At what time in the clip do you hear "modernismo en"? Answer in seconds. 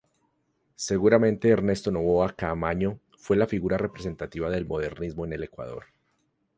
4.65-5.33